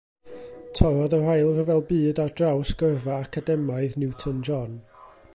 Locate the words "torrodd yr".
0.77-1.27